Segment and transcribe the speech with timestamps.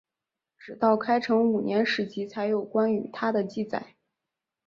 [0.57, 3.93] 直到开成五年史籍才有关于他的记载。